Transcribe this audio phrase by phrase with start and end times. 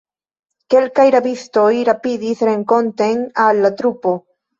[0.73, 4.15] Kelkaj rabistoj rapidis renkonten al la trupo.